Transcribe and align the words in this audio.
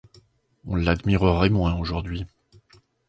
On 0.65 0.77
l’admirerait 0.77 1.51
moins 1.51 1.75
aujourd’hui. 1.77 2.25